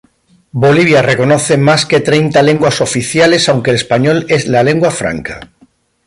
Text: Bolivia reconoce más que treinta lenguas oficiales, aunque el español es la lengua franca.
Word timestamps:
Bolivia 0.51 1.03
reconoce 1.03 1.57
más 1.57 1.85
que 1.85 1.99
treinta 1.99 2.41
lenguas 2.41 2.81
oficiales, 2.81 3.47
aunque 3.49 3.69
el 3.69 3.75
español 3.75 4.25
es 4.29 4.47
la 4.47 4.63
lengua 4.63 4.89
franca. 4.89 5.51